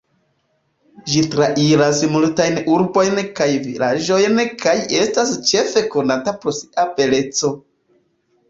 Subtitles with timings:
[1.11, 7.55] Ĝi trairas multajn urbojn kaj vilaĝojn kaj estas ĉefe konata pro sia beleco.